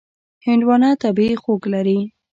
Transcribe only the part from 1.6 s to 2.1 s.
لري.